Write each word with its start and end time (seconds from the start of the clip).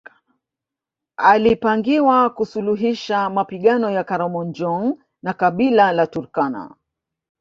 Alipangiwa 1.17 2.29
kusuluhisha 2.29 3.29
mapigano 3.29 3.89
ya 3.91 4.03
Karamojong 4.03 4.97
na 5.23 5.33
kabila 5.33 5.91
la 5.91 6.07
Turkana 6.07 6.75